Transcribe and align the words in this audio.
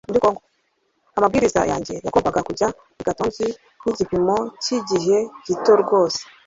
Amabwiriza 1.17 1.61
yanjye 1.71 1.93
yagombaga 2.05 2.39
kujya 2.47 2.67
i 2.99 3.01
Gnatong 3.03 3.37
nkigipimo 3.81 4.35
cyigihe 4.63 5.17
gito 5.45 5.73
rwose 5.81 6.21